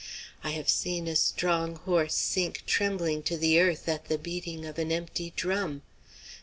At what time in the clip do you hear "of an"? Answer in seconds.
4.65-4.91